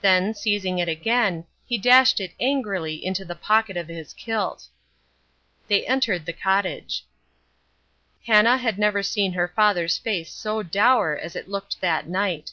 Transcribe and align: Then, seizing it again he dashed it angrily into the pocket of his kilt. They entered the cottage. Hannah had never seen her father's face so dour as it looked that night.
Then, 0.00 0.32
seizing 0.32 0.78
it 0.78 0.88
again 0.88 1.44
he 1.66 1.76
dashed 1.76 2.18
it 2.18 2.32
angrily 2.40 3.04
into 3.04 3.26
the 3.26 3.34
pocket 3.34 3.76
of 3.76 3.88
his 3.88 4.14
kilt. 4.14 4.68
They 5.68 5.86
entered 5.86 6.24
the 6.24 6.32
cottage. 6.32 7.04
Hannah 8.26 8.56
had 8.56 8.78
never 8.78 9.02
seen 9.02 9.34
her 9.34 9.48
father's 9.48 9.98
face 9.98 10.32
so 10.32 10.62
dour 10.62 11.14
as 11.18 11.36
it 11.36 11.50
looked 11.50 11.82
that 11.82 12.06
night. 12.08 12.52